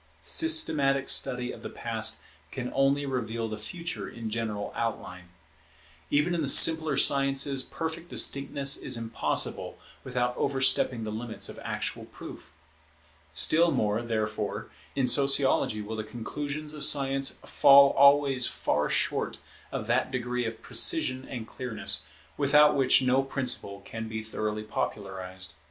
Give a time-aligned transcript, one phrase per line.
[0.23, 5.25] Systematic study of the Past can only reveal the Future in general outline.
[6.09, 12.05] Even in the simpler sciences perfect distinctness is impossible without overstepping the limits of actual
[12.05, 12.51] proof.
[13.35, 19.37] Still more, therefore, in Sociology will the conclusions of Science fall always far short
[19.71, 22.05] of that degree of precision and clearness,
[22.37, 25.53] without which no principle can be thoroughly popularized.